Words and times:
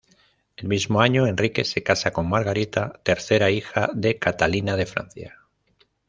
El 0.57 0.67
mismo 0.67 0.99
año, 0.99 1.27
Enrique 1.27 1.63
se 1.63 1.83
casa 1.83 2.11
con 2.11 2.27
Margarita, 2.27 2.99
tercera 3.03 3.51
hija 3.51 3.87
de 3.93 4.17
Catalina 4.17 4.75
de 4.75 4.87
Francia. 4.87 5.37